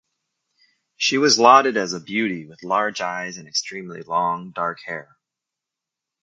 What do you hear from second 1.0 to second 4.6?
was lauded as a beauty with large eyes and extremely long,